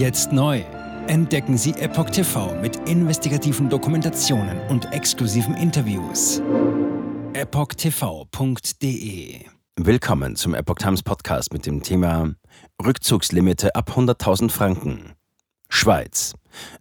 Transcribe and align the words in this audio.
Jetzt 0.00 0.32
neu. 0.32 0.62
Entdecken 1.08 1.58
Sie 1.58 1.72
Epoch 1.72 2.08
TV 2.08 2.54
mit 2.62 2.88
investigativen 2.88 3.68
Dokumentationen 3.68 4.58
und 4.68 4.90
exklusiven 4.94 5.54
Interviews. 5.54 6.40
EpochTV.de 7.34 8.70
Willkommen 9.76 10.36
zum 10.36 10.54
Epoch 10.54 10.76
Times 10.76 11.02
Podcast 11.02 11.52
mit 11.52 11.66
dem 11.66 11.82
Thema 11.82 12.34
Rückzugslimite 12.82 13.74
ab 13.74 13.90
100.000 13.94 14.50
Franken. 14.50 15.12
Schweiz. 15.68 16.32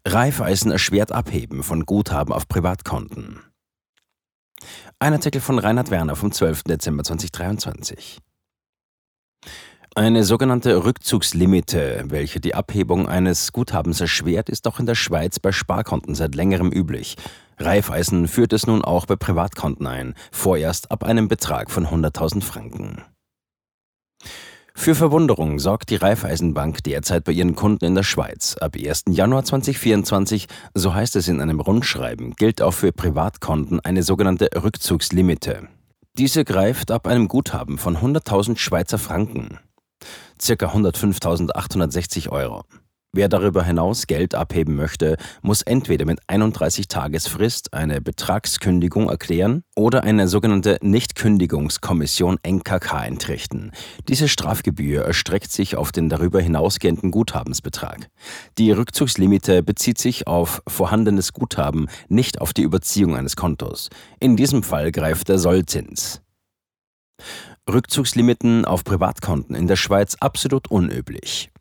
Raiffeisen 0.05 0.71
erschwert 0.71 1.11
Abheben 1.11 1.63
von 1.63 1.85
Guthaben 1.85 2.33
auf 2.33 2.47
Privatkonten. 2.47 3.41
Ein 4.99 5.11
Artikel 5.11 5.41
von 5.41 5.59
Reinhard 5.59 5.91
Werner 5.91 6.15
vom 6.15 6.31
12. 6.31 6.63
Dezember 6.63 7.03
2023. 7.03 8.19
Eine 9.99 10.23
sogenannte 10.23 10.85
Rückzugslimite, 10.85 12.05
welche 12.07 12.39
die 12.39 12.55
Abhebung 12.55 13.09
eines 13.09 13.51
Guthabens 13.51 13.99
erschwert, 13.99 14.47
ist 14.47 14.65
auch 14.65 14.79
in 14.79 14.85
der 14.85 14.95
Schweiz 14.95 15.39
bei 15.39 15.51
Sparkonten 15.51 16.15
seit 16.15 16.35
längerem 16.35 16.71
üblich. 16.71 17.17
Raiffeisen 17.57 18.29
führt 18.29 18.53
es 18.53 18.65
nun 18.65 18.81
auch 18.81 19.07
bei 19.07 19.17
Privatkonten 19.17 19.85
ein, 19.87 20.13
vorerst 20.31 20.89
ab 20.89 21.03
einem 21.03 21.27
Betrag 21.27 21.69
von 21.69 21.85
100.000 21.85 22.41
Franken. 22.41 23.03
Für 24.73 24.95
Verwunderung 24.95 25.59
sorgt 25.59 25.89
die 25.89 25.97
Raiffeisenbank 25.97 26.81
derzeit 26.85 27.25
bei 27.25 27.33
ihren 27.33 27.55
Kunden 27.55 27.83
in 27.83 27.95
der 27.95 28.03
Schweiz. 28.03 28.55
Ab 28.55 28.77
1. 28.81 29.03
Januar 29.09 29.43
2024, 29.43 30.47
so 30.75 30.93
heißt 30.93 31.17
es 31.17 31.27
in 31.27 31.41
einem 31.41 31.59
Rundschreiben, 31.59 32.35
gilt 32.37 32.61
auch 32.61 32.71
für 32.73 32.93
Privatkonten 32.93 33.81
eine 33.81 34.03
sogenannte 34.03 34.47
Rückzugslimite. 34.63 35.67
Diese 36.17 36.45
greift 36.45 36.89
ab 36.89 37.05
einem 37.05 37.27
Guthaben 37.27 37.77
von 37.77 37.97
100.000 37.97 38.57
Schweizer 38.57 38.97
Franken, 38.97 39.59
ca. 40.39 40.53
105.860 40.53 42.29
Euro. 42.29 42.63
Wer 43.11 43.27
darüber 43.27 43.63
hinaus 43.63 44.05
Geld 44.05 44.35
abheben 44.35 44.75
möchte, 44.75 45.17
muss 45.41 45.63
entweder 45.63 46.05
mit 46.05 46.19
31 46.27 46.87
Tagesfrist 46.87 47.73
eine 47.73 48.01
Betragskündigung 48.01 49.09
erklären 49.09 49.63
oder 49.75 50.03
eine 50.03 50.27
sogenannte 50.27 50.77
Nichtkündigungskommission 50.81 52.37
NKK 52.43 53.05
entrichten. 53.05 53.71
Diese 54.07 54.27
Strafgebühr 54.27 55.01
erstreckt 55.05 55.51
sich 55.51 55.75
auf 55.75 55.91
den 55.91 56.07
darüber 56.07 56.39
hinausgehenden 56.39 57.09
Guthabensbetrag. 57.09 58.09
Die 58.59 58.71
Rückzugslimite 58.71 59.63
bezieht 59.63 59.97
sich 59.97 60.27
auf 60.27 60.61
vorhandenes 60.67 61.33
Guthaben, 61.33 61.87
nicht 62.09 62.41
auf 62.41 62.53
die 62.53 62.61
Überziehung 62.61 63.15
eines 63.15 63.35
Kontos. 63.35 63.89
In 64.19 64.37
diesem 64.37 64.61
Fall 64.61 64.91
greift 64.91 65.29
der 65.29 65.39
Sollzins. 65.39 66.21
Rückzugslimiten 67.73 68.65
auf 68.65 68.83
Privatkonten 68.83 69.55
in 69.55 69.67
der 69.67 69.75
Schweiz 69.75 70.15
absolut 70.19 70.69
unüblich. 70.69 71.51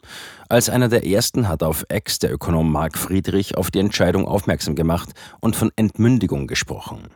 Als 0.48 0.70
einer 0.70 0.88
der 0.88 1.06
ersten 1.06 1.48
hat 1.48 1.62
auf 1.62 1.84
Ex 1.88 2.18
der 2.18 2.32
Ökonom 2.32 2.72
Marc 2.72 2.96
Friedrich 2.96 3.56
auf 3.56 3.70
die 3.70 3.80
Entscheidung 3.80 4.26
aufmerksam 4.26 4.74
gemacht 4.74 5.10
und 5.40 5.56
von 5.56 5.70
Entmündigung 5.76 6.46
gesprochen. 6.46 7.08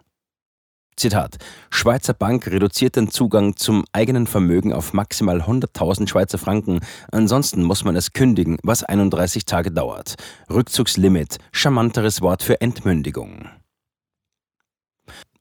Zitat: 0.96 1.38
Schweizer 1.70 2.12
Bank 2.12 2.46
reduziert 2.46 2.96
den 2.96 3.10
Zugang 3.10 3.56
zum 3.56 3.84
eigenen 3.92 4.26
Vermögen 4.26 4.74
auf 4.74 4.92
maximal 4.92 5.40
100.000 5.40 6.06
Schweizer 6.06 6.36
Franken. 6.36 6.80
Ansonsten 7.10 7.62
muss 7.62 7.84
man 7.84 7.96
es 7.96 8.12
kündigen, 8.12 8.58
was 8.62 8.84
31 8.84 9.46
Tage 9.46 9.72
dauert. 9.72 10.16
Rückzugslimit, 10.50 11.38
charmanteres 11.50 12.20
Wort 12.20 12.42
für 12.42 12.60
Entmündigung. 12.60 13.48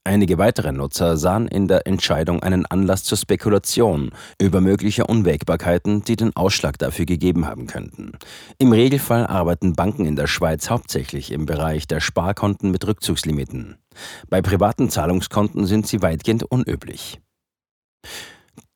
Einige 0.04 0.40
weitere 0.40 0.72
Nutzer 0.72 1.16
sahen 1.16 1.48
in 1.48 1.68
der 1.68 1.86
Entscheidung 1.86 2.42
einen 2.42 2.66
Anlass 2.66 3.04
zur 3.04 3.20
Spekulation 3.20 4.10
über 4.42 4.60
mögliche 4.60 5.06
Unwägbarkeiten, 5.06 6.04
die 6.04 6.16
den 6.16 6.36
Ausschlag 6.36 6.80
dafür 6.80 7.06
gegeben 7.06 7.46
haben 7.46 7.68
könnten. 7.68 8.14
Im 8.58 8.72
Regelfall 8.72 9.28
arbeiten 9.28 9.74
Banken 9.74 10.08
in 10.08 10.16
der 10.16 10.26
Schweiz 10.26 10.72
hauptsächlich 10.72 11.32
im 11.32 11.46
Bereich 11.46 11.88
der 11.88 12.00
Sparkonten 12.00 12.72
mit 12.72 12.88
Rückzugslimiten. 12.88 13.78
Bei 14.28 14.42
privaten 14.42 14.90
Zahlungskonten 14.90 15.68
sind 15.68 15.86
sie 15.86 16.02
weitgehend 16.02 16.46
unüblich. 16.46 17.22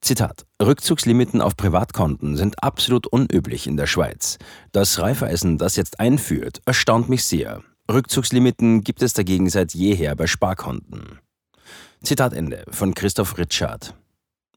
Zitat: 0.02 0.46
Rückzugslimiten 0.62 1.42
auf 1.42 1.57
Privatkonten 1.57 2.38
sind 2.38 2.63
absolut 2.63 3.07
unüblich 3.07 3.66
in 3.66 3.78
der 3.78 3.88
Schweiz. 3.88 4.38
Dass 4.72 5.00
Raiffeisen 5.00 5.57
das 5.57 5.75
jetzt 5.75 6.00
einführt, 6.00 6.62
erstaunt 6.68 7.09
mich 7.09 7.24
sehr. 7.24 7.63
Rückzugslimiten 7.91 8.81
gibt 8.81 9.03
es 9.03 9.13
dagegen 9.13 9.50
seit 9.50 9.73
jeher 9.73 10.16
bei 10.16 10.25
Sparkonten. 10.25 11.19
Zitat 12.01 12.34
Ende 12.34 12.66
von 12.69 12.94
Christoph 12.96 13.38
Ritschard. 13.38 13.94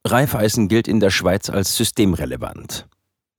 Raiffeisen 0.05 0.69
gilt 0.69 0.89
in 0.89 1.01
der 1.01 1.11
Schweiz 1.11 1.51
als 1.51 1.77
systemrelevant. 1.77 2.87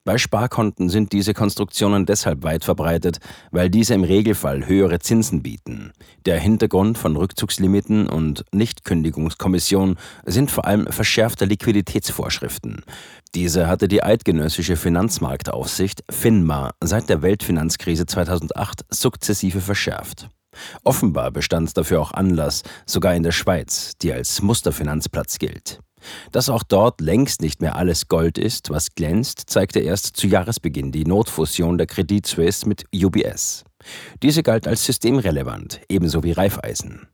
Bei 0.05 0.17
Sparkonten 0.17 0.89
sind 0.89 1.11
diese 1.11 1.33
Konstruktionen 1.33 2.05
deshalb 2.05 2.43
weit 2.43 2.63
verbreitet, 2.63 3.19
weil 3.51 3.69
diese 3.69 3.93
im 3.93 4.03
Regelfall 4.03 4.65
höhere 4.65 4.99
Zinsen 4.99 5.43
bieten. 5.43 5.91
Der 6.25 6.39
Hintergrund 6.39 6.97
von 6.97 7.17
Rückzugslimiten 7.17 8.07
und 8.07 8.45
Nichtkündigungskommission 8.53 9.97
sind 10.25 10.51
vor 10.51 10.65
allem 10.65 10.87
verschärfte 10.87 11.45
Liquiditätsvorschriften. 11.45 12.83
Diese 13.35 13.67
hatte 13.67 13.87
die 13.87 14.01
eidgenössische 14.01 14.77
Finanzmarktaufsicht 14.77 16.03
FINMA 16.09 16.71
seit 16.81 17.09
der 17.09 17.21
Weltfinanzkrise 17.21 18.05
2008 18.05 18.85
sukzessive 18.89 19.59
verschärft. 19.59 20.29
Offenbar 20.83 21.31
bestand 21.31 21.77
dafür 21.77 22.01
auch 22.01 22.13
Anlass, 22.13 22.63
sogar 22.85 23.15
in 23.15 23.23
der 23.23 23.31
Schweiz, 23.31 23.93
die 24.01 24.13
als 24.13 24.41
Musterfinanzplatz 24.41 25.37
gilt. 25.37 25.81
Dass 26.31 26.49
auch 26.49 26.63
dort 26.63 27.01
längst 27.01 27.41
nicht 27.41 27.61
mehr 27.61 27.75
alles 27.75 28.07
Gold 28.07 28.37
ist, 28.37 28.69
was 28.69 28.95
glänzt, 28.95 29.43
zeigte 29.47 29.79
erst 29.79 30.17
zu 30.17 30.27
Jahresbeginn 30.27 30.91
die 30.91 31.05
Notfusion 31.05 31.77
der 31.77 31.87
Credit 31.87 32.25
Suisse 32.25 32.67
mit 32.67 32.85
UBS. 32.93 33.63
Diese 34.21 34.43
galt 34.43 34.67
als 34.67 34.85
systemrelevant, 34.85 35.81
ebenso 35.89 36.23
wie 36.23 36.31
Raiffeisen. 36.31 37.07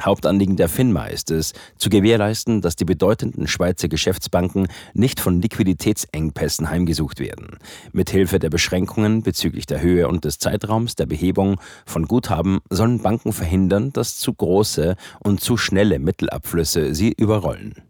Hauptanliegen 0.00 0.56
der 0.56 0.68
FINMA 0.68 1.06
ist 1.06 1.30
es, 1.30 1.52
zu 1.76 1.90
gewährleisten, 1.90 2.60
dass 2.60 2.76
die 2.76 2.84
bedeutenden 2.84 3.48
Schweizer 3.48 3.88
Geschäftsbanken 3.88 4.68
nicht 4.94 5.20
von 5.20 5.42
Liquiditätsengpässen 5.42 6.70
heimgesucht 6.70 7.20
werden. 7.20 7.58
Mithilfe 7.92 8.38
der 8.38 8.50
Beschränkungen 8.50 9.22
bezüglich 9.22 9.66
der 9.66 9.80
Höhe 9.80 10.08
und 10.08 10.24
des 10.24 10.38
Zeitraums 10.38 10.94
der 10.94 11.06
Behebung 11.06 11.60
von 11.86 12.06
Guthaben 12.06 12.60
sollen 12.70 13.02
Banken 13.02 13.32
verhindern, 13.32 13.92
dass 13.92 14.18
zu 14.18 14.32
große 14.32 14.96
und 15.20 15.40
zu 15.40 15.56
schnelle 15.56 15.98
Mittelabflüsse 15.98 16.94
sie 16.94 17.12
überrollen. 17.12 17.87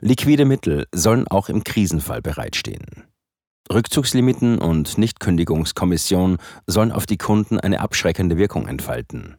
Liquide 0.00 0.44
Mittel 0.44 0.86
sollen 0.92 1.28
auch 1.28 1.48
im 1.48 1.64
Krisenfall 1.64 2.22
bereitstehen. 2.22 2.86
Rückzugslimiten 3.72 4.58
und 4.58 4.98
Nichtkündigungskommission 4.98 6.38
sollen 6.66 6.92
auf 6.92 7.06
die 7.06 7.16
Kunden 7.16 7.58
eine 7.58 7.80
abschreckende 7.80 8.36
Wirkung 8.36 8.66
entfalten. 8.66 9.36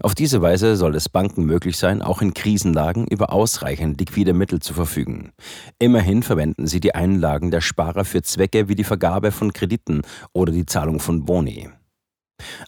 Auf 0.00 0.14
diese 0.14 0.40
Weise 0.40 0.76
soll 0.76 0.94
es 0.94 1.08
Banken 1.08 1.44
möglich 1.44 1.76
sein, 1.76 2.00
auch 2.00 2.22
in 2.22 2.34
Krisenlagen 2.34 3.06
über 3.06 3.32
ausreichend 3.32 4.00
liquide 4.00 4.32
Mittel 4.32 4.60
zu 4.60 4.74
verfügen. 4.74 5.32
Immerhin 5.78 6.22
verwenden 6.22 6.66
sie 6.66 6.80
die 6.80 6.94
Einlagen 6.94 7.50
der 7.50 7.60
Sparer 7.60 8.04
für 8.04 8.22
Zwecke 8.22 8.68
wie 8.68 8.74
die 8.74 8.84
Vergabe 8.84 9.32
von 9.32 9.52
Krediten 9.52 10.02
oder 10.32 10.52
die 10.52 10.66
Zahlung 10.66 11.00
von 11.00 11.24
Boni. 11.24 11.68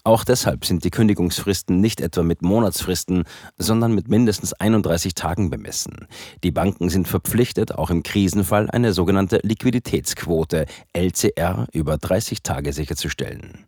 Auch 0.04 0.24
deshalb 0.24 0.64
sind 0.64 0.84
die 0.84 0.90
Kündigungsfristen 0.90 1.80
nicht 1.80 2.00
etwa 2.00 2.22
mit 2.22 2.42
Monatsfristen, 2.42 3.24
sondern 3.58 3.94
mit 3.94 4.08
mindestens 4.08 4.52
31 4.52 5.14
Tagen 5.14 5.50
bemessen. 5.50 6.06
Die 6.44 6.50
Banken 6.50 6.88
sind 6.88 7.08
verpflichtet, 7.08 7.74
auch 7.74 7.90
im 7.90 8.02
Krisenfall 8.02 8.70
eine 8.70 8.92
sogenannte 8.92 9.40
Liquiditätsquote 9.42 10.66
LCR 10.92 11.66
über 11.72 11.98
30 11.98 12.42
Tage 12.42 12.72
sicherzustellen. 12.72 13.66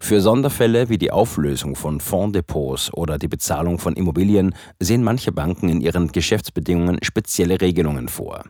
Für 0.00 0.20
Sonderfälle 0.20 0.88
wie 0.88 0.98
die 0.98 1.12
Auflösung 1.12 1.76
von 1.76 2.00
Fondsdepots 2.00 2.92
oder 2.94 3.18
die 3.18 3.28
Bezahlung 3.28 3.78
von 3.78 3.94
Immobilien 3.94 4.54
sehen 4.80 5.04
manche 5.04 5.30
Banken 5.30 5.68
in 5.68 5.80
ihren 5.80 6.10
Geschäftsbedingungen 6.10 6.98
spezielle 7.02 7.60
Regelungen 7.60 8.08
vor. 8.08 8.44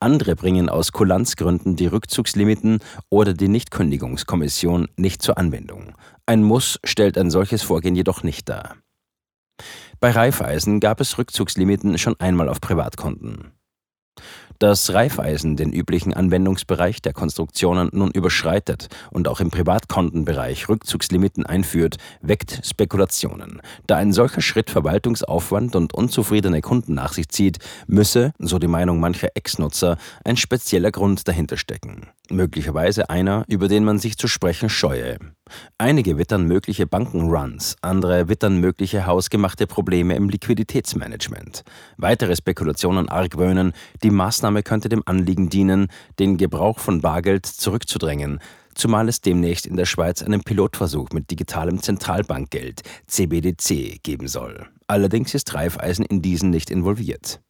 Andere 0.00 0.36
bringen 0.36 0.68
aus 0.68 0.92
Kulanzgründen 0.92 1.76
die 1.76 1.86
Rückzugslimiten 1.86 2.80
oder 3.08 3.32
die 3.32 3.48
Nichtkündigungskommission 3.48 4.88
nicht 4.96 5.22
zur 5.22 5.38
Anwendung. 5.38 5.94
Ein 6.26 6.42
Muss 6.42 6.78
stellt 6.84 7.16
ein 7.16 7.30
solches 7.30 7.62
Vorgehen 7.62 7.94
jedoch 7.94 8.22
nicht 8.22 8.48
dar. 8.48 8.76
Bei 10.00 10.10
Raiffeisen 10.10 10.78
gab 10.80 11.00
es 11.00 11.16
Rückzugslimiten 11.16 11.96
schon 11.96 12.16
einmal 12.20 12.48
auf 12.48 12.60
Privatkonten. 12.60 13.52
Dass 14.58 14.92
Reifeisen 14.92 15.54
den 15.54 15.72
üblichen 15.72 16.14
Anwendungsbereich 16.14 17.00
der 17.00 17.12
Konstruktionen 17.12 17.90
nun 17.92 18.10
überschreitet 18.10 18.88
und 19.12 19.28
auch 19.28 19.38
im 19.38 19.50
Privatkontenbereich 19.50 20.68
Rückzugslimiten 20.68 21.46
einführt, 21.46 21.96
weckt 22.22 22.66
Spekulationen. 22.66 23.62
Da 23.86 23.96
ein 23.96 24.12
solcher 24.12 24.40
Schritt 24.40 24.70
Verwaltungsaufwand 24.70 25.76
und 25.76 25.94
unzufriedene 25.94 26.60
Kunden 26.60 26.94
nach 26.94 27.12
sich 27.12 27.28
zieht, 27.28 27.58
müsse, 27.86 28.32
so 28.40 28.58
die 28.58 28.66
Meinung 28.66 28.98
mancher 28.98 29.28
Ex-Nutzer, 29.34 29.96
ein 30.24 30.36
spezieller 30.36 30.90
Grund 30.90 31.28
dahinter 31.28 31.56
stecken. 31.56 32.08
Möglicherweise 32.28 33.10
einer, 33.10 33.44
über 33.46 33.68
den 33.68 33.84
man 33.84 34.00
sich 34.00 34.18
zu 34.18 34.26
sprechen 34.26 34.68
scheue. 34.68 35.18
Einige 35.78 36.18
wittern 36.18 36.46
mögliche 36.46 36.86
Bankenruns, 36.86 37.76
andere 37.80 38.28
wittern 38.28 38.58
mögliche 38.58 39.06
hausgemachte 39.06 39.66
Probleme 39.66 40.14
im 40.14 40.28
Liquiditätsmanagement. 40.28 41.64
Weitere 41.96 42.36
Spekulationen 42.36 43.08
argwöhnen, 43.08 43.72
die 44.02 44.10
Maßnahme 44.48 44.62
könnte 44.62 44.88
dem 44.88 45.02
Anliegen 45.04 45.50
dienen, 45.50 45.88
den 46.18 46.38
Gebrauch 46.38 46.78
von 46.78 47.02
Bargeld 47.02 47.44
zurückzudrängen, 47.44 48.40
zumal 48.74 49.06
es 49.08 49.20
demnächst 49.20 49.66
in 49.66 49.76
der 49.76 49.84
Schweiz 49.84 50.22
einen 50.22 50.40
Pilotversuch 50.42 51.10
mit 51.12 51.30
digitalem 51.30 51.82
Zentralbankgeld, 51.82 52.80
CBDC, 53.06 54.02
geben 54.02 54.26
soll. 54.26 54.66
Allerdings 54.86 55.34
ist 55.34 55.52
Raiffeisen 55.52 56.06
in 56.06 56.22
diesen 56.22 56.48
nicht 56.48 56.70
involviert. 56.70 57.40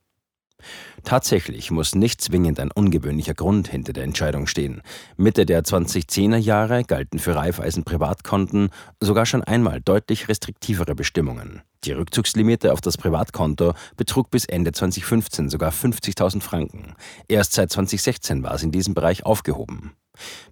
Tatsächlich 1.04 1.70
muss 1.70 1.94
nicht 1.94 2.20
zwingend 2.20 2.60
ein 2.60 2.70
ungewöhnlicher 2.70 3.34
Grund 3.34 3.68
hinter 3.68 3.92
der 3.92 4.04
Entscheidung 4.04 4.46
stehen. 4.46 4.82
Mitte 5.16 5.46
der 5.46 5.62
2010er 5.62 6.36
Jahre 6.36 6.84
galten 6.84 7.18
für 7.18 7.34
Raiffeisen 7.34 7.84
Privatkonten 7.84 8.70
sogar 9.00 9.24
schon 9.24 9.42
einmal 9.42 9.80
deutlich 9.80 10.28
restriktivere 10.28 10.94
Bestimmungen. 10.94 11.62
Die 11.84 11.92
Rückzugslimite 11.92 12.72
auf 12.72 12.80
das 12.80 12.96
Privatkonto 12.96 13.74
betrug 13.96 14.30
bis 14.30 14.44
Ende 14.44 14.72
2015 14.72 15.48
sogar 15.48 15.72
50.000 15.72 16.42
Franken. 16.42 16.94
Erst 17.28 17.52
seit 17.52 17.70
2016 17.70 18.42
war 18.42 18.54
es 18.54 18.62
in 18.62 18.72
diesem 18.72 18.94
Bereich 18.94 19.24
aufgehoben. 19.24 19.92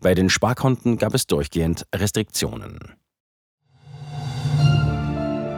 Bei 0.01 0.15
den 0.15 0.31
Sparkonten 0.31 0.97
gab 0.97 1.15
es 1.15 1.27
durchgehend 1.27 1.87
Restriktionen. 1.95 2.95